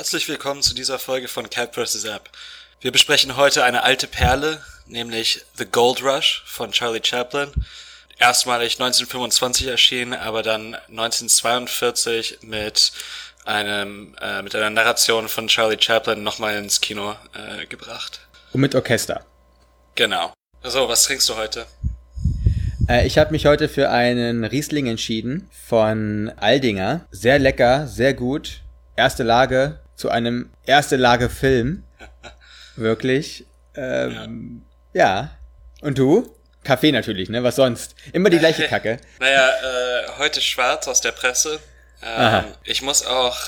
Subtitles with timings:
[0.00, 2.04] Herzlich willkommen zu dieser Folge von Cat vs.
[2.04, 2.30] App.
[2.80, 7.50] Wir besprechen heute eine alte Perle, nämlich The Gold Rush von Charlie Chaplin.
[8.18, 12.92] Erstmalig 1925 erschienen, aber dann 1942 mit
[13.44, 18.20] einem äh, mit einer Narration von Charlie Chaplin nochmal ins Kino äh, gebracht.
[18.54, 19.26] Und mit Orchester.
[19.96, 20.32] Genau.
[20.62, 21.66] So, was trinkst du heute?
[22.88, 27.04] Äh, ich habe mich heute für einen Riesling entschieden von Aldinger.
[27.10, 28.62] Sehr lecker, sehr gut.
[28.96, 31.84] Erste Lage zu einem erste Lage Film.
[32.76, 33.44] Wirklich.
[33.76, 34.62] Ähm,
[34.94, 35.04] ja.
[35.04, 35.30] ja.
[35.82, 36.34] Und du?
[36.64, 37.42] Kaffee natürlich, ne?
[37.42, 37.94] Was sonst?
[38.12, 38.98] Immer die gleiche Kacke.
[39.18, 41.60] naja, äh, heute schwarz aus der Presse.
[42.02, 43.38] Ähm, ich muss auch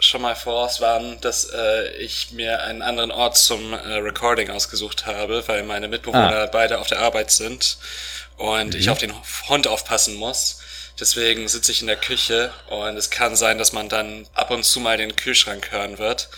[0.00, 5.46] schon mal vorauswarnen, dass äh, ich mir einen anderen Ort zum äh, Recording ausgesucht habe,
[5.46, 6.46] weil meine Mitbewohner ah.
[6.46, 7.78] beide auf der Arbeit sind
[8.36, 8.80] und mhm.
[8.80, 9.12] ich auf den
[9.48, 10.59] Hund aufpassen muss.
[11.00, 14.64] Deswegen sitze ich in der Küche und es kann sein, dass man dann ab und
[14.64, 16.28] zu mal den Kühlschrank hören wird.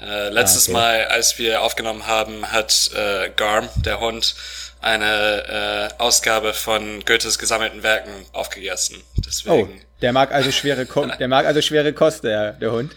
[0.00, 0.80] Äh, letztes ah, okay.
[0.80, 4.34] Mal, als wir aufgenommen haben, hat äh, Garm, der Hund,
[4.80, 9.02] eine äh, Ausgabe von Goethes gesammelten Werken aufgegessen.
[9.26, 9.80] Deswegen.
[9.80, 12.94] Oh, der mag also schwere, Ko der mag also schwere Kost, der, der Hund.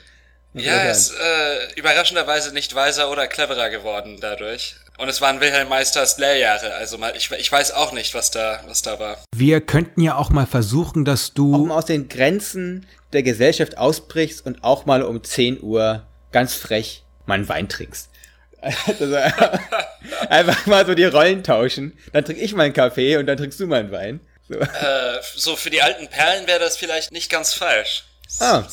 [0.53, 4.75] Ja, er ist äh, überraschenderweise nicht weiser oder cleverer geworden dadurch.
[4.97, 8.61] Und es waren Wilhelm Meisters Lehrjahre, also mal, ich, ich weiß auch nicht, was da,
[8.65, 9.17] was da war.
[9.35, 11.53] Wir könnten ja auch mal versuchen, dass du.
[11.53, 16.55] Auch mal aus den Grenzen der Gesellschaft ausbrichst und auch mal um 10 Uhr ganz
[16.55, 18.09] frech mal einen Wein trinkst.
[18.59, 19.15] Also,
[20.29, 21.97] einfach mal so die Rollen tauschen.
[22.11, 24.19] Dann trinke ich mal einen Kaffee und dann trinkst du mal einen Wein.
[24.49, 28.05] So, äh, so für die alten Perlen wäre das vielleicht nicht ganz falsch.
[28.39, 28.63] Ah,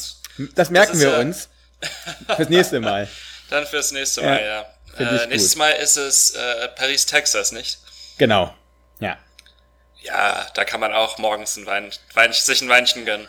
[0.54, 1.48] das merken das wir ja uns.
[2.34, 3.08] Fürs nächste Mal.
[3.50, 4.46] Dann fürs nächste Mal, ja.
[4.46, 4.73] ja.
[4.98, 7.78] Äh, nächstes Mal ist es äh, Paris, Texas, nicht?
[8.18, 8.54] Genau.
[9.00, 9.18] Ja.
[10.02, 13.26] Ja, da kann man auch morgens ein Wein, Wein, sich ein Weinchen gönnen.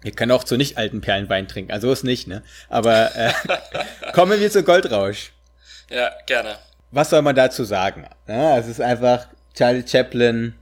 [0.00, 2.42] Wir können auch zu nicht alten Perlen Wein trinken, also ist nicht, ne?
[2.68, 3.32] Aber äh,
[4.12, 5.32] kommen wir zu Goldrausch.
[5.90, 6.58] Ja, gerne.
[6.90, 8.08] Was soll man dazu sagen?
[8.26, 10.54] Ja, es ist einfach Charlie Chaplin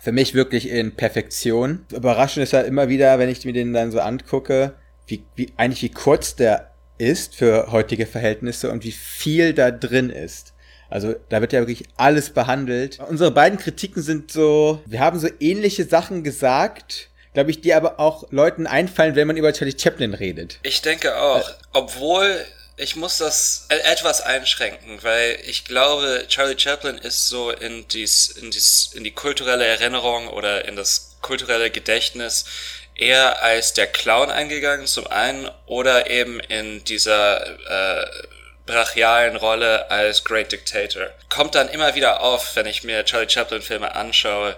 [0.00, 1.86] für mich wirklich in Perfektion.
[1.92, 4.74] Überraschend ist halt immer wieder, wenn ich mir den dann so angucke,
[5.06, 6.69] wie, wie eigentlich wie kurz der
[7.00, 10.52] ist für heutige Verhältnisse und wie viel da drin ist.
[10.90, 12.98] Also da wird ja wirklich alles behandelt.
[13.08, 18.00] Unsere beiden Kritiken sind so, wir haben so ähnliche Sachen gesagt, glaube ich, die aber
[18.00, 20.58] auch Leuten einfallen, wenn man über Charlie Chaplin redet.
[20.62, 22.44] Ich denke auch, äh, obwohl
[22.76, 28.28] ich muss das e- etwas einschränken, weil ich glaube, Charlie Chaplin ist so in dies,
[28.28, 32.46] in dies, in die kulturelle Erinnerung oder in das kulturelle Gedächtnis
[33.00, 38.06] eher als der Clown eingegangen zum einen oder eben in dieser äh,
[38.66, 41.08] brachialen Rolle als Great Dictator.
[41.28, 44.56] Kommt dann immer wieder auf, wenn ich mir Charlie Chaplin Filme anschaue,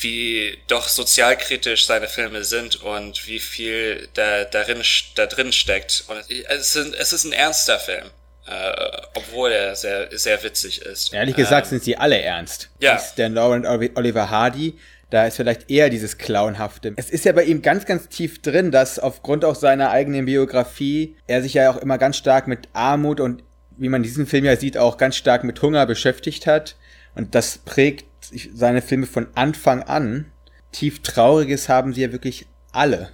[0.00, 4.82] wie doch sozialkritisch seine Filme sind und wie viel da, darin,
[5.14, 6.04] da drin steckt.
[6.08, 8.10] Und es, sind, es ist ein ernster Film.
[8.48, 11.12] Äh, obwohl er sehr, sehr witzig ist.
[11.12, 12.68] Ehrlich gesagt ähm, sind sie alle ernst.
[12.78, 12.94] Ja.
[12.94, 14.78] Ist der Laurent Oliver Hardy
[15.10, 16.94] da ist vielleicht eher dieses Clownhafte.
[16.96, 21.16] Es ist ja bei ihm ganz, ganz tief drin, dass aufgrund auch seiner eigenen Biografie
[21.26, 23.44] er sich ja auch immer ganz stark mit Armut und
[23.76, 26.76] wie man diesen Film ja sieht, auch ganz stark mit Hunger beschäftigt hat.
[27.14, 28.06] Und das prägt
[28.52, 30.32] seine Filme von Anfang an.
[30.72, 33.10] Tief Trauriges haben sie ja wirklich alle.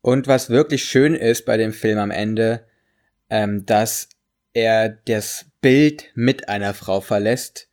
[0.00, 2.64] Und was wirklich schön ist bei dem Film am Ende,
[3.30, 4.08] ähm, dass
[4.52, 7.67] er das Bild mit einer Frau verlässt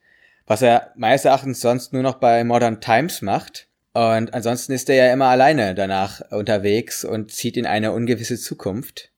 [0.45, 3.67] was er meines Erachtens sonst nur noch bei Modern Times macht.
[3.94, 9.12] Und ansonsten ist er ja immer alleine danach unterwegs und zieht in eine ungewisse Zukunft.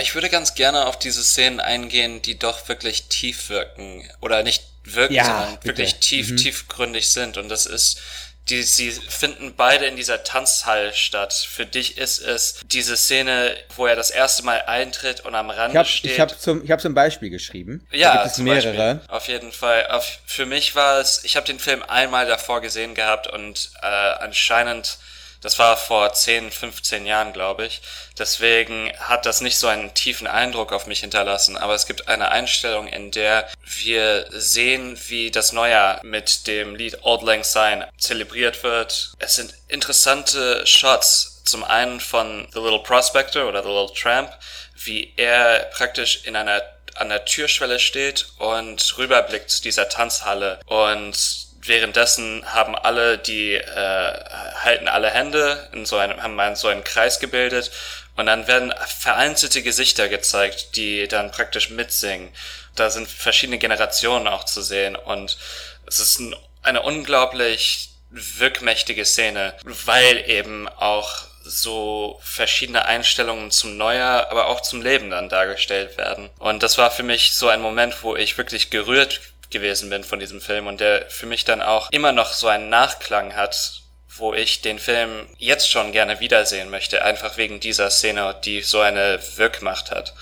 [0.00, 4.08] Ich würde ganz gerne auf diese Szenen eingehen, die doch wirklich tief wirken.
[4.20, 5.66] Oder nicht wirken, ja, sondern bitte.
[5.66, 6.36] wirklich tief, mhm.
[6.36, 7.36] tiefgründig sind.
[7.36, 8.00] Und das ist
[8.48, 11.32] die, sie finden beide in dieser Tanzhalle statt.
[11.32, 15.56] Für dich ist es diese Szene, wo er das erste Mal eintritt und am ich
[15.56, 16.10] hab, steht.
[16.10, 17.86] Ich habe zum, ich hab zum Beispiel geschrieben.
[17.92, 18.94] Ja, da gibt es mehrere.
[18.94, 19.14] Beispiel.
[19.14, 19.86] Auf jeden Fall.
[19.88, 23.86] Auf, für mich war es, ich habe den Film einmal davor gesehen gehabt und äh,
[23.86, 24.98] anscheinend
[25.42, 27.82] das war vor 10, 15 Jahren, glaube ich.
[28.16, 31.56] Deswegen hat das nicht so einen tiefen Eindruck auf mich hinterlassen.
[31.56, 36.98] Aber es gibt eine Einstellung, in der wir sehen, wie das Neujahr mit dem Lied
[37.02, 39.12] Old Lang Syne zelebriert wird.
[39.18, 44.32] Es sind interessante Shots zum einen von The Little Prospector oder The Little Tramp,
[44.76, 46.62] wie er praktisch in einer
[46.94, 51.16] an der Türschwelle steht und rüberblickt zu dieser Tanzhalle und
[51.62, 56.84] währenddessen haben alle die äh, halten alle Hände in so einem haben einen, so einen
[56.84, 57.70] Kreis gebildet
[58.16, 62.30] und dann werden vereinzelte Gesichter gezeigt, die dann praktisch mitsingen.
[62.74, 65.38] Da sind verschiedene Generationen auch zu sehen und
[65.86, 74.30] es ist ein, eine unglaublich wirkmächtige Szene, weil eben auch so verschiedene Einstellungen zum Neujahr,
[74.30, 76.30] aber auch zum Leben dann dargestellt werden.
[76.38, 79.20] Und das war für mich so ein Moment, wo ich wirklich gerührt
[79.50, 82.70] gewesen bin von diesem Film und der für mich dann auch immer noch so einen
[82.70, 83.81] Nachklang hat,
[84.16, 88.80] wo ich den Film jetzt schon gerne wiedersehen möchte, einfach wegen dieser Szene, die so
[88.80, 90.14] eine Wirkmacht hat.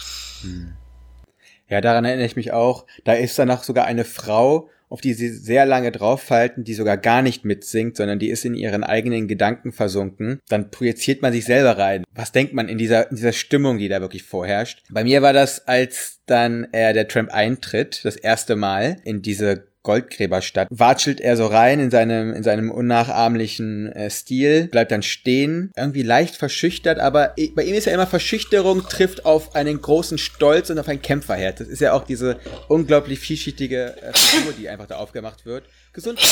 [1.69, 2.87] Ja, daran erinnere ich mich auch.
[3.05, 7.23] Da ist danach sogar eine Frau, auf die sie sehr lange draufhalten, die sogar gar
[7.23, 10.41] nicht mitsingt, sondern die ist in ihren eigenen Gedanken versunken.
[10.49, 12.05] Dann projiziert man sich selber rein.
[12.13, 14.83] Was denkt man in dieser, in dieser Stimmung, die da wirklich vorherrscht?
[14.91, 19.70] Bei mir war das, als dann äh, der Tramp eintritt, das erste Mal in diese
[19.83, 25.73] Goldgräberstadt, watschelt er so rein in seinem, in seinem unnachahmlichen äh, Stil, bleibt dann stehen,
[25.77, 30.71] irgendwie leicht verschüchtert, aber bei ihm ist ja immer Verschüchterung trifft auf einen großen Stolz
[30.71, 31.59] und auf ein Kämpferherz.
[31.59, 32.39] Das ist ja auch diese
[32.69, 35.65] unglaublich vielschichtige äh, Figur, die einfach da aufgemacht wird.
[35.93, 36.29] Gesundheit.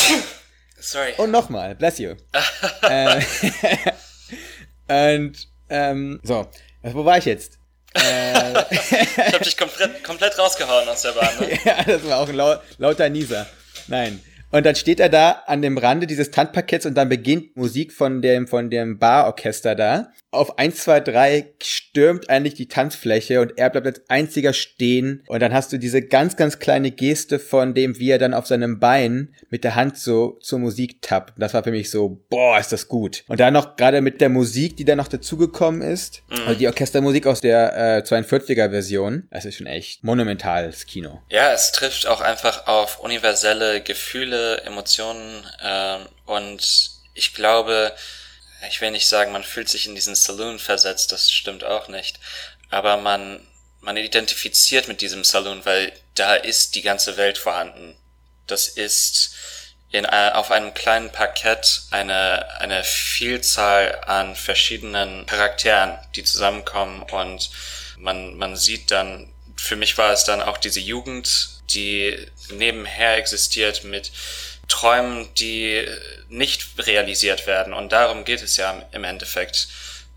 [0.81, 1.13] Sorry.
[1.17, 2.15] Und nochmal, bless you.
[2.83, 3.21] äh,
[5.17, 6.47] und, ähm, so,
[6.83, 7.58] wo war ich jetzt?
[8.03, 11.59] Äh, ich hab dich komplett, komplett rausgehauen aus der Bahn, ne?
[11.65, 13.47] ja, das war auch ein lau lauter Nieser.
[13.87, 14.21] Nein.
[14.51, 18.23] Und dann steht er da an dem Rande dieses Tandpakets und dann beginnt Musik von
[18.23, 20.13] dem, von dem Barorchester da.
[20.31, 21.55] Auf 1, 2, 3
[21.89, 25.23] stürmt eigentlich die Tanzfläche und er bleibt als einziger stehen.
[25.27, 28.47] Und dann hast du diese ganz, ganz kleine Geste von dem, wie er dann auf
[28.47, 31.35] seinem Bein mit der Hand so zur Musik tappt.
[31.39, 33.25] Das war für mich so, boah, ist das gut.
[33.29, 36.23] Und dann noch gerade mit der Musik, die dann noch dazugekommen ist.
[36.29, 36.47] Mhm.
[36.47, 39.27] Also die Orchestermusik aus der äh, 42er Version.
[39.31, 41.23] Das ist schon echt monumentales Kino.
[41.31, 47.93] Ja, es trifft auch einfach auf universelle Gefühle, Emotionen ähm, und ich glaube,
[48.67, 52.19] ich will nicht sagen, man fühlt sich in diesen Saloon versetzt, das stimmt auch nicht.
[52.71, 53.47] Aber man,
[53.81, 57.97] man identifiziert mit diesem Saloon, weil da ist die ganze Welt vorhanden.
[58.47, 59.35] Das ist
[59.91, 67.51] in, äh, auf einem kleinen Parkett eine, eine Vielzahl an verschiedenen Charakteren, die zusammenkommen und
[67.97, 72.17] man, man sieht dann, für mich war es dann auch diese Jugend, die
[72.51, 74.13] nebenher existiert mit
[74.69, 75.87] Träumen, die
[76.29, 77.73] nicht realisiert werden.
[77.73, 79.69] Und darum geht es ja im Endeffekt.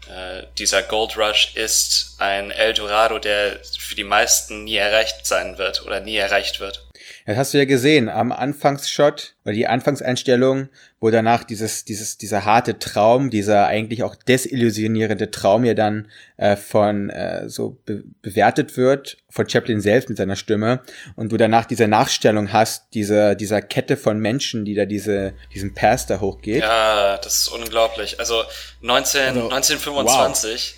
[0.10, 5.86] Äh, dieser Gold Rush ist ein Eldorado, der für die meisten nie erreicht sein wird
[5.86, 6.86] oder nie erreicht wird.
[7.26, 10.70] Das hast du ja gesehen am Anfangsshot oder die Anfangseinstellung,
[11.00, 16.56] wo danach dieses, dieses, dieser harte Traum, dieser eigentlich auch desillusionierende Traum ja dann äh,
[16.56, 20.82] von äh, so be bewertet wird, von Chaplin selbst mit seiner Stimme,
[21.16, 25.74] und du danach diese Nachstellung hast, diese, dieser Kette von Menschen, die da diese, diesen
[25.74, 26.62] Pass da hochgeht.
[26.62, 28.20] Ja, das ist unglaublich.
[28.20, 28.44] Also
[28.82, 30.76] 19, also, 1925.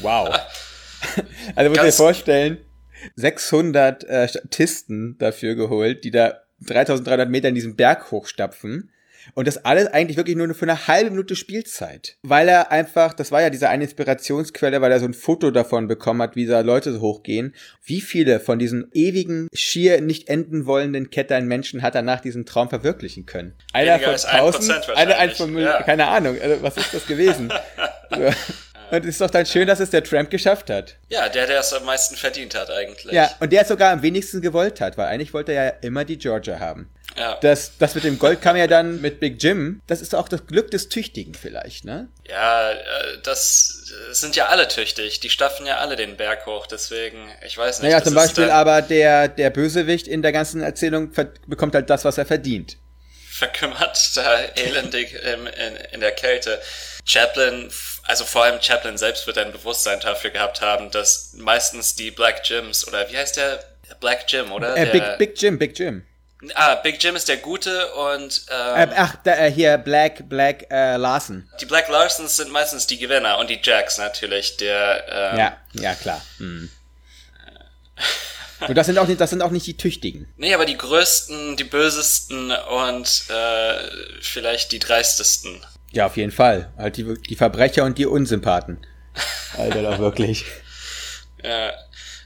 [0.00, 0.28] Wow.
[0.28, 0.40] wow.
[1.56, 2.58] also muss dir vorstellen,
[3.16, 8.90] 600 äh, Statisten dafür geholt, die da 3300 Meter in diesen Berg hochstapfen.
[9.34, 12.16] Und das alles eigentlich wirklich nur für eine halbe Minute Spielzeit.
[12.22, 15.86] Weil er einfach, das war ja diese eine Inspirationsquelle, weil er so ein Foto davon
[15.86, 17.54] bekommen hat, wie da Leute so hochgehen.
[17.84, 22.46] Wie viele von diesen ewigen, schier nicht enden wollenden Kettern Menschen hat er nach diesem
[22.46, 23.54] Traum verwirklichen können?
[23.72, 25.82] Einer Weniger von tausend, einer, einer von, ja.
[25.82, 27.52] keine Ahnung, also was ist das gewesen?
[28.10, 28.30] so.
[28.92, 30.96] Und es ist doch dann schön, dass es der Tramp geschafft hat.
[31.08, 33.10] Ja, der, der es am meisten verdient hat eigentlich.
[33.10, 36.04] Ja, und der es sogar am wenigsten gewollt hat, weil eigentlich wollte er ja immer
[36.04, 36.90] die Georgia haben.
[37.16, 37.38] Ja.
[37.40, 39.80] Das, das mit dem Gold kam ja dann mit Big Jim.
[39.86, 42.08] Das ist auch das Glück des Tüchtigen vielleicht, ne?
[42.28, 42.76] Ja, äh,
[43.22, 45.20] das sind ja alle tüchtig.
[45.20, 47.90] Die stapfen ja alle den Berg hoch, deswegen, ich weiß nicht.
[47.90, 51.12] Naja, zum Beispiel aber der, der Bösewicht in der ganzen Erzählung
[51.46, 52.76] bekommt halt das, was er verdient.
[53.30, 56.60] Verkümmert, da elendig in, in, in der Kälte.
[57.04, 57.70] Chaplin
[58.04, 62.42] also vor allem Chaplin selbst wird ein Bewusstsein dafür gehabt haben, dass meistens die Black
[62.48, 63.64] Jims oder wie heißt der?
[64.00, 64.76] Black Jim, oder?
[64.76, 66.04] Äh, Big, Big Jim, Big Jim.
[66.54, 70.66] Ah, Big Jim ist der Gute und ähm, äh, ach, da, äh, hier Black Black
[70.70, 71.48] äh, Larson.
[71.60, 75.94] Die Black Larsons sind meistens die Gewinner und die Jacks natürlich, der ähm, Ja, ja
[75.94, 76.20] klar.
[76.38, 76.70] Hm.
[78.66, 80.32] Und das sind auch nicht, das sind auch nicht die Tüchtigen.
[80.36, 85.64] Nee, aber die größten, die bösesten und äh, vielleicht die dreistesten.
[85.92, 86.72] Ja, auf jeden Fall.
[86.76, 88.84] Halt die, die Verbrecher und die Unsympathen.
[89.56, 90.44] Alter, doch wirklich.
[91.44, 91.72] Ja.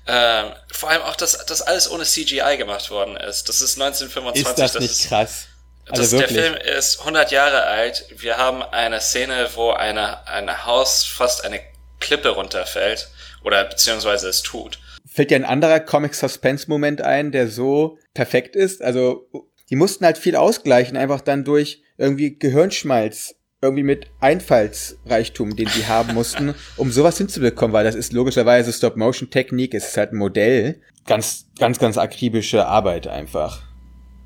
[0.06, 3.48] Ähm, vor allem auch, dass das alles ohne CGI gemacht worden ist.
[3.48, 4.46] Das ist 1925.
[4.46, 5.46] Ist das, das nicht ist, krass?
[5.88, 6.40] Also das, der wirklich.
[6.40, 8.04] Film ist 100 Jahre alt.
[8.14, 11.60] Wir haben eine Szene, wo eine, ein Haus fast eine
[11.98, 13.08] Klippe runterfällt.
[13.42, 14.78] Oder beziehungsweise es tut.
[15.08, 18.82] Fällt dir ein anderer Comic-Suspense-Moment ein, der so perfekt ist?
[18.82, 19.28] Also,
[19.70, 25.86] die mussten halt viel ausgleichen, einfach dann durch irgendwie Gehirnschmalz, irgendwie mit Einfallsreichtum, den sie
[25.86, 30.82] haben mussten, um sowas hinzubekommen, weil das ist logischerweise Stop-Motion-Technik, es ist halt ein Modell.
[31.06, 33.62] Ganz, ganz, ganz akribische Arbeit einfach.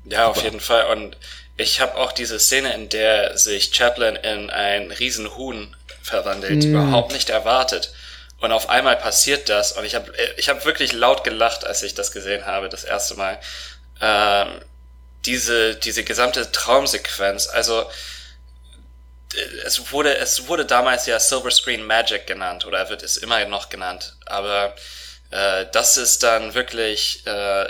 [0.05, 0.85] Ja, auf jeden Fall.
[0.97, 1.15] Und
[1.57, 7.29] ich habe auch diese Szene, in der sich Chaplin in ein Riesenhuhn verwandelt, überhaupt nicht
[7.29, 7.93] erwartet.
[8.41, 9.73] Und auf einmal passiert das.
[9.73, 13.13] Und ich habe ich hab wirklich laut gelacht, als ich das gesehen habe, das erste
[13.13, 13.39] Mal.
[14.01, 14.47] Ähm,
[15.25, 17.85] diese, diese gesamte Traumsequenz, also
[19.65, 23.69] es wurde, es wurde damals ja Silver Screen Magic genannt oder wird es immer noch
[23.69, 24.15] genannt.
[24.25, 24.75] Aber
[25.31, 27.67] äh, das ist dann wirklich äh,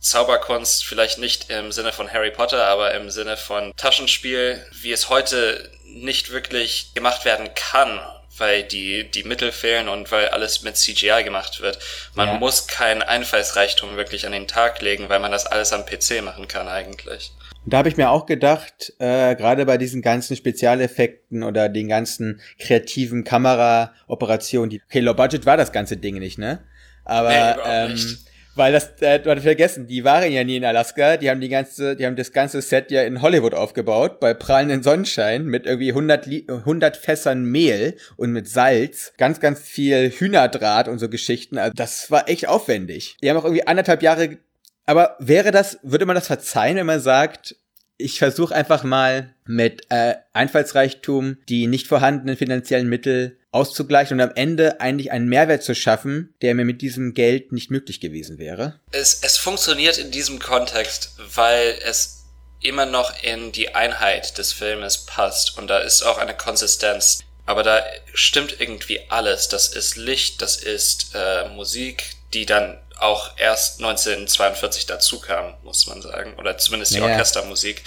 [0.00, 5.08] Zauberkunst, vielleicht nicht im Sinne von Harry Potter, aber im Sinne von Taschenspiel, wie es
[5.08, 8.00] heute nicht wirklich gemacht werden kann,
[8.42, 11.78] weil die, die Mittel fehlen und weil alles mit CGI gemacht wird.
[12.14, 12.34] Man Ja.
[12.34, 16.48] muss keinen Einfallsreichtum wirklich an den Tag legen, weil man das alles am PC machen
[16.48, 17.30] kann eigentlich.
[17.64, 21.86] Und da habe ich mir auch gedacht, äh, gerade bei diesen ganzen Spezialeffekten oder den
[21.88, 26.64] ganzen kreativen Kameraoperationen, die, okay, Low Budget war das ganze Ding nicht, ne?
[27.04, 28.18] Aber, Nee, ähm, nicht.
[28.54, 31.48] Weil das, äh, du hattest vergessen, die waren ja nie in Alaska, die haben die
[31.48, 35.90] ganze, die haben das ganze Set ja in Hollywood aufgebaut, bei prallenden Sonnenschein, mit irgendwie
[35.90, 41.58] 100, Li 100 Fässern Mehl und mit Salz, ganz, ganz viel Hühnerdraht und so Geschichten,
[41.58, 43.16] also das war echt aufwendig.
[43.22, 44.38] Die haben auch irgendwie anderthalb Jahre
[44.84, 47.56] aber wäre das, würde man das verzeihen, wenn man sagt,
[47.98, 54.34] ich versuche einfach mal mit äh, Einfallsreichtum die nicht vorhandenen finanziellen Mittel auszugleichen und am
[54.34, 58.80] Ende eigentlich einen Mehrwert zu schaffen, der mir mit diesem Geld nicht möglich gewesen wäre?
[58.90, 62.24] Es, es funktioniert in diesem Kontext, weil es
[62.60, 67.20] immer noch in die Einheit des Filmes passt und da ist auch eine Konsistenz.
[67.44, 69.48] Aber da stimmt irgendwie alles.
[69.48, 75.86] Das ist Licht, das ist äh, Musik, die dann auch erst 1942 dazu kam, muss
[75.88, 76.34] man sagen.
[76.38, 77.06] Oder zumindest die Ja.
[77.06, 77.82] Orchestermusik.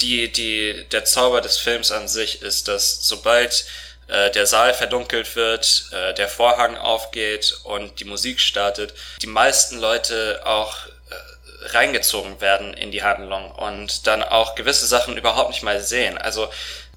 [0.00, 3.66] Die, die, der Zauber des Films an sich ist, dass sobald
[4.08, 9.78] äh, der Saal verdunkelt wird, äh, der Vorhang aufgeht und die Musik startet, die meisten
[9.78, 15.62] Leute auch äh, reingezogen werden in die Handlung und dann auch gewisse Sachen überhaupt nicht
[15.62, 16.18] mal sehen.
[16.18, 16.50] Also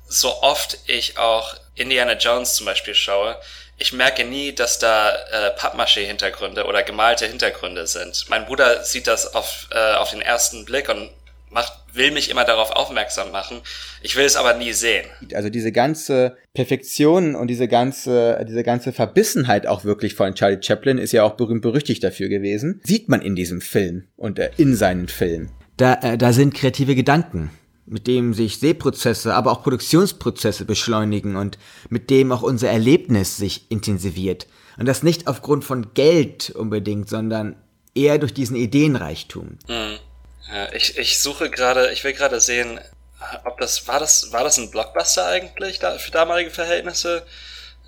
[0.07, 3.39] so oft ich auch Indiana Jones zum Beispiel schaue,
[3.79, 8.25] ich merke nie, dass da äh, Pappmaché-Hintergründe oder gemalte Hintergründe sind.
[8.27, 11.11] Mein Bruder sieht das auf, äh, auf den ersten Blick und
[11.49, 13.61] macht, will mich immer darauf aufmerksam machen.
[14.01, 15.05] Ich will es aber nie sehen.
[15.33, 20.97] Also diese ganze Perfektion und diese ganze, diese ganze Verbissenheit auch wirklich von Charlie Chaplin
[20.97, 22.81] ist ja auch berühmt berüchtigt dafür gewesen.
[22.83, 25.49] Sieht man in diesem Film und äh, in seinen Filmen.
[25.77, 27.51] Da, äh, da sind kreative Gedanken,
[27.85, 31.57] mit dem sich Sehprozesse, aber auch Produktionsprozesse beschleunigen und
[31.89, 34.47] mit dem auch unser Erlebnis sich intensiviert.
[34.77, 37.55] Und das nicht aufgrund von Geld unbedingt, sondern
[37.95, 39.57] eher durch diesen Ideenreichtum.
[40.51, 42.79] Ja, ich, ich suche gerade, ich will gerade sehen,
[43.43, 47.25] ob das, war das, war das ein Blockbuster eigentlich da, für damalige Verhältnisse?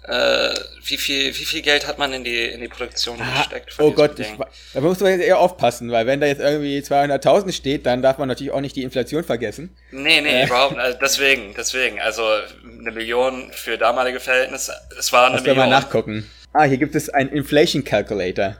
[0.08, 0.54] Äh,
[0.86, 3.74] wie viel, wie viel Geld hat man in die, in die Produktion gesteckt?
[3.74, 4.28] von Oh Gott, ich,
[4.74, 8.18] da muss man jetzt eher aufpassen, weil wenn da jetzt irgendwie 200.000 steht, dann darf
[8.18, 9.76] man natürlich auch nicht die Inflation vergessen.
[9.92, 10.82] Nee, nee, überhaupt nicht.
[10.82, 12.00] Also deswegen, deswegen.
[12.00, 14.74] Also eine Million für damalige Verhältnisse.
[14.98, 15.82] Es war eine Lass wir mal Million.
[15.82, 16.30] nachgucken.
[16.54, 18.56] Ah, hier gibt es einen Inflation Calculator.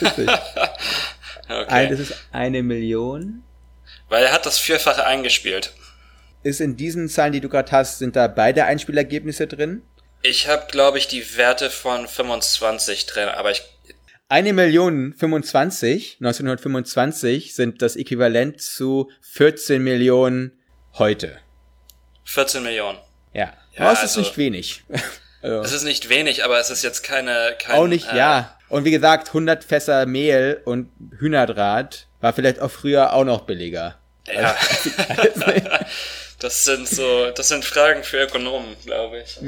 [1.48, 1.66] Okay.
[1.68, 3.42] Ein, das ist eine Million.
[4.08, 5.72] Weil er hat das Vierfache eingespielt.
[6.42, 9.82] Ist in diesen Zahlen, die du gerade hast, sind da beide Einspielergebnisse drin?
[10.22, 13.62] Ich habe, glaube ich, die Werte von 25 drin, aber ich.
[14.28, 20.52] Eine Million 25, 1925 sind das Äquivalent zu 14 Millionen
[20.94, 21.38] heute.
[22.24, 22.98] 14 Millionen.
[23.32, 23.52] Ja.
[23.72, 24.84] Ja, Aber es ist also- nicht wenig.
[25.46, 27.54] Also, Es ist nicht wenig, aber es ist jetzt keine.
[27.58, 28.56] Kein, auch nicht, äh, ja.
[28.68, 33.96] Und wie gesagt, 100 Fässer Mehl und Hühnerdraht war vielleicht auch früher auch noch billiger.
[34.26, 34.56] Ja.
[36.40, 39.38] das sind so, das sind Fragen für Ökonomen, glaube ich.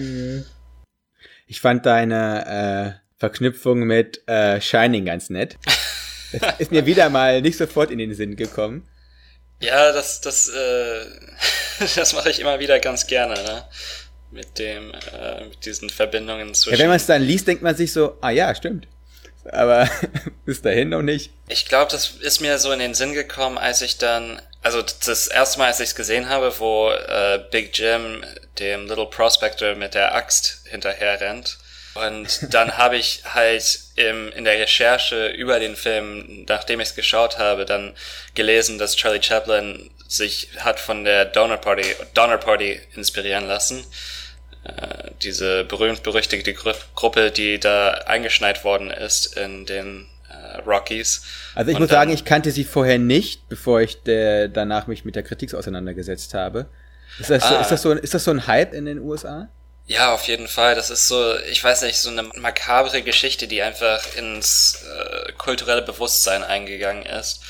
[1.47, 5.57] Ich fand deine äh, Verknüpfung mit äh, Shining ganz nett.
[6.33, 8.87] Das ist mir wieder mal nicht sofort in den Sinn gekommen.
[9.61, 11.07] Ja, das, das, äh,
[11.97, 13.65] das mache ich immer wieder ganz gerne, ne?
[14.31, 16.79] Mit dem, äh, mit diesen Verbindungen Ja, zwischen.
[16.79, 18.87] wenn man es dann liest, denkt man sich so, ah ja, stimmt.
[19.51, 19.89] Aber
[20.45, 21.31] bis dahin noch nicht.
[21.49, 25.29] Ich glaube, das ist mir so in den Sinn gekommen, als ich dann, also das
[25.29, 28.23] erste Mal, als ich es gesehen habe, wo äh, Big Jim
[28.59, 31.57] dem Little Prospector mit der Axt hinterher rennt.
[31.95, 36.95] Und dann habe ich halt im, in der Recherche über den Film, nachdem ich es
[36.95, 37.95] geschaut habe, dann
[38.35, 43.85] gelesen, dass Charlie Chaplin sich hat von der Donner Party, Donner Party inspirieren lassen.
[44.65, 51.23] Äh, diese berühmt-berüchtigte Gru Gruppe, die da eingeschneit worden ist in den äh, Rockies.
[51.55, 55.05] Also ich Und muss sagen, ich kannte sie vorher nicht, bevor ich der, danach mich
[55.05, 56.67] mit der Kritik auseinandergesetzt habe.
[57.19, 57.61] Ist das, Ah.
[57.61, 59.49] ist, das so, ist das so ein Hype in den USA?
[59.89, 60.75] Ja, auf jeden Fall.
[60.75, 65.81] Das ist so, ich weiß nicht, so eine makabre Geschichte, die einfach ins äh, kulturelle
[65.83, 67.41] Bewusstsein eingegangen ist.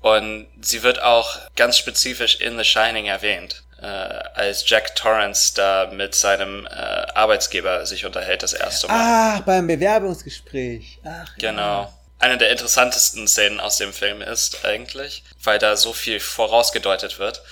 [0.00, 5.90] Und sie wird auch ganz spezifisch in The Shining erwähnt, äh, als Jack Torrance da
[5.92, 9.36] mit seinem äh, Arbeitsgeber sich unterhält das erste Mal.
[9.36, 10.98] Ach, beim Bewerbungsgespräch.
[11.04, 11.92] Ach, Genau.
[12.18, 17.42] Eine der interessantesten Szenen aus dem Film ist eigentlich, weil da so viel vorausgedeutet wird.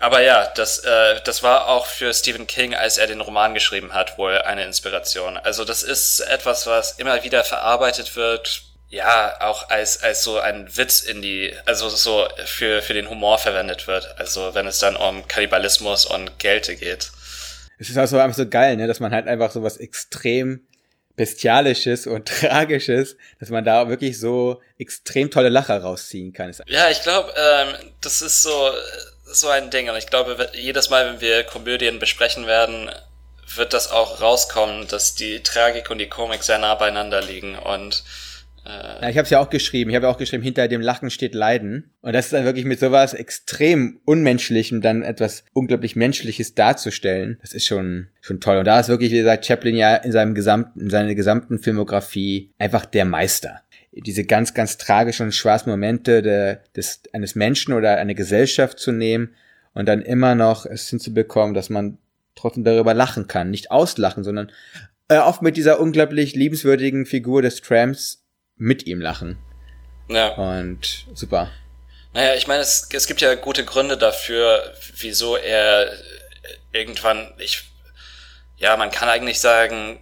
[0.00, 3.92] Aber ja, das, äh, das war auch für Stephen King, als er den Roman geschrieben
[3.94, 5.36] hat, wohl eine Inspiration.
[5.36, 10.76] Also das ist etwas, was immer wieder verarbeitet wird, ja, auch als, als so ein
[10.76, 14.14] Witz in die, also so für, für den Humor verwendet wird.
[14.18, 17.10] Also wenn es dann um Kannibalismus und Gelte geht.
[17.78, 20.66] Es ist also einfach so geil, ne, dass man halt einfach so was extrem
[21.16, 26.54] Bestialisches und Tragisches, dass man da wirklich so extrem tolle Lacher rausziehen kann.
[26.66, 28.70] Ja, ich glaube, ähm, das ist so,
[29.32, 29.88] so ein Ding.
[29.88, 32.90] Und ich glaube, jedes Mal, wenn wir Komödien besprechen werden,
[33.54, 37.56] wird das auch rauskommen, dass die Tragik und die Komik sehr nah beieinander liegen.
[37.58, 38.02] Und
[38.64, 39.90] Ja, ich habe es ja auch geschrieben.
[39.90, 41.90] Ich habe ja auch geschrieben, hinter dem Lachen steht Leiden.
[42.00, 47.38] Und das ist dann wirklich mit sowas extrem Unmenschlichem dann etwas unglaublich Menschliches darzustellen.
[47.40, 48.58] Das ist schon, schon toll.
[48.58, 52.52] Und da ist wirklich, wie gesagt, Chaplin ja in seinem gesamten, in seiner gesamten Filmografie
[52.58, 53.62] einfach der Meister.
[53.92, 58.90] Diese ganz, ganz tragischen und schwarzen Momente der, des, eines Menschen oder einer Gesellschaft zu
[58.90, 59.34] nehmen
[59.74, 61.98] und dann immer noch es hinzubekommen, dass man
[62.34, 63.50] trotzdem darüber lachen kann.
[63.50, 64.50] Nicht auslachen, sondern
[65.08, 68.24] äh, oft mit dieser unglaublich liebenswürdigen Figur des Tramps
[68.56, 69.38] mit ihm lachen.
[70.08, 70.28] ja.
[70.28, 71.50] Und super.
[72.14, 75.90] Naja, ich meine, es, es gibt ja gute Gründe dafür, wieso er
[76.72, 77.62] irgendwann, ich,
[78.56, 79.98] ja, man kann eigentlich sagen,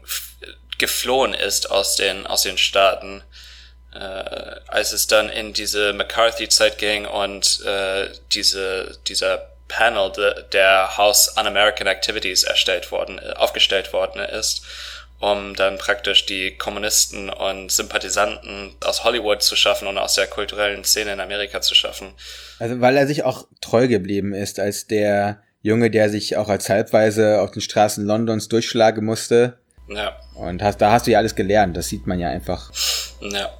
[0.78, 3.22] geflohen ist aus den, aus den Staaten,
[3.94, 3.98] äh,
[4.68, 11.34] als es dann in diese McCarthy-Zeit ging und äh, diese, dieser Panel de, der House
[11.38, 14.62] Un-American Activities erstellt worden, äh, aufgestellt worden ist,
[15.18, 20.84] um dann praktisch die Kommunisten und Sympathisanten aus Hollywood zu schaffen und aus der kulturellen
[20.84, 22.14] Szene in Amerika zu schaffen.
[22.58, 26.68] Also, weil er sich auch treu geblieben ist als der Junge, der sich auch als
[26.68, 29.58] Halbweise auf den Straßen Londons durchschlagen musste.
[29.88, 31.76] Ja, Und hast, da hast du ja alles gelernt.
[31.76, 32.70] Das sieht man ja einfach.
[33.20, 33.50] ja.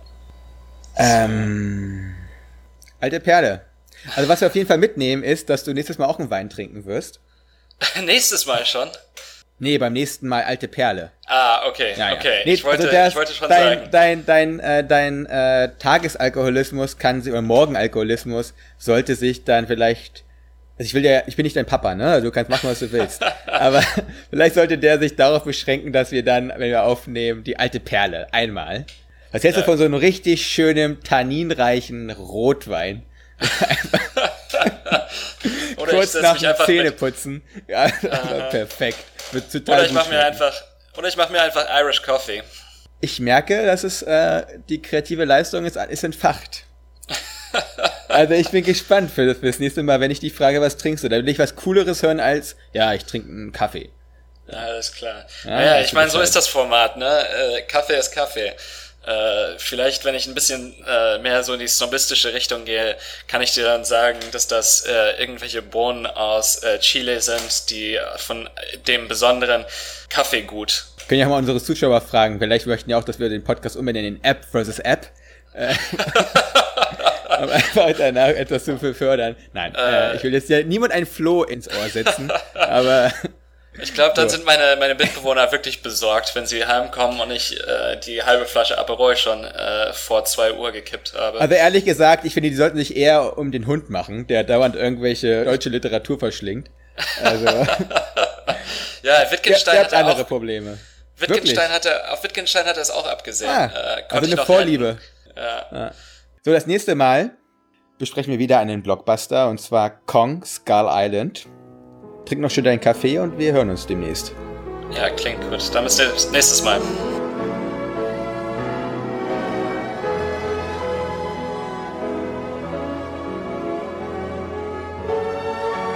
[1.01, 2.15] Ähm,
[3.01, 3.63] alte Perle.
[4.17, 6.49] Also, was wir auf jeden Fall mitnehmen, ist, dass du nächstes Mal auch einen Wein
[6.49, 7.21] trinken wirst.
[8.05, 8.89] Nächstes Mal schon.
[9.63, 11.13] Nee, beim nächsten Mal alte Perle.
[11.27, 12.17] Ah, okay, Ja, ja.
[12.17, 12.41] okay.
[12.47, 13.91] Nee, ich, wollte, also ich wollte schon dein, sagen.
[13.91, 20.25] Dein, dein, äh, dein äh, Tagesalkoholismus kann sich, oder Morgenalkoholismus sollte sich dann vielleicht.
[20.79, 22.11] Also ich will ja, ich bin nicht dein Papa, ne?
[22.11, 23.23] Also du kannst machen, was du willst.
[23.47, 23.83] Aber
[24.31, 28.33] vielleicht sollte der sich darauf beschränken, dass wir dann, wenn wir aufnehmen, die alte Perle
[28.33, 28.87] einmal.
[29.33, 33.05] Was hältst du von so einem richtig schönen, tanninreichen Rotwein?
[35.77, 37.43] Oder ich Kurz setz nach mich einfach mit, Zähneputzen.
[37.69, 37.89] Ja,
[38.51, 38.99] perfekt.
[39.33, 40.53] Wird total oder ich gut mach mir einfach,
[40.97, 42.43] oder ich mach mir einfach Irish Coffee.
[43.01, 46.65] Ich merke, dass es äh, die kreative Leistung ist, ist entfacht.
[48.09, 50.77] Also ich bin gespannt für das, für das nächste Mal, wenn ich die frage, was
[50.77, 51.09] trinkst du?
[51.09, 53.91] Da will ich was Cooleres hören als, ja, ich trinke einen Kaffee.
[54.49, 55.27] Ja, alles klar.
[55.45, 57.07] Ja, naja, ich meine, so ist das Format, ne?
[57.07, 58.53] Äh, Kaffee ist Kaffee.
[59.07, 62.97] Äh, vielleicht, wenn ich ein bisschen äh, mehr so in die snobistische Richtung gehe,
[63.29, 67.99] kann ich dir dann sagen, dass das äh, irgendwelche Bohnen aus äh, Chile sind, die
[68.19, 68.49] von
[68.87, 69.65] dem besonderen
[70.11, 70.87] Kaffeegut.
[71.09, 72.39] Können ja mal unsere Zuschauer fragen.
[72.39, 75.09] Vielleicht möchten ja auch, dass wir den Podcast umbenennen in App versus App.
[75.55, 75.75] Äh,
[77.43, 79.35] um einfach danach etwas zu fördern.
[79.53, 83.13] Nein, äh, ich will jetzt ja niemand ein Floh ins Ohr setzen, aber
[83.81, 84.37] Ich glaube, dann So.
[84.37, 88.77] sind meine, meine Mitbewohner wirklich besorgt, wenn sie heimkommen und ich äh, die halbe Flasche
[88.79, 91.41] Aperol schon äh, vor zwei Uhr gekippt habe.
[91.41, 94.75] Also ehrlich gesagt, ich finde, die sollten sich eher um den Hund machen, der dauernd
[94.75, 96.69] irgendwelche deutsche Literatur verschlingt.
[97.23, 97.55] Also, der,
[99.03, 100.79] ja, Wittgenstein der hat hatte andere auch, Probleme.
[101.17, 103.51] Wittgenstein hatte, auf Wittgenstein hat er es auch abgesehen.
[103.51, 104.99] Ah, äh, also eine Vorliebe.
[105.37, 105.77] retten.
[105.77, 105.93] Ja.
[106.45, 107.31] So, das nächste Mal
[107.99, 111.47] besprechen wir wieder einen Blockbuster und zwar Kong Skull Island.
[112.25, 114.33] Trink noch schön deinen Kaffee und wir hören uns demnächst.
[114.95, 115.75] ja, klingt gut.
[115.75, 115.99] Dann bis
[116.33, 116.81] nächstes Mal.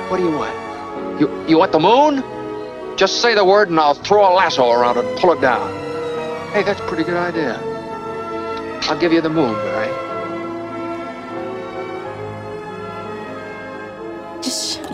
[0.09, 0.55] What do you want?
[1.21, 2.23] You, you want the moon?
[2.97, 5.73] Just say the word and I'll throw a lasso around it and pull it down.
[6.53, 7.59] Hey, that's a pretty good idea.
[8.89, 9.89] I'll give you the moon, Barry.
[14.43, 14.94] Just shut up.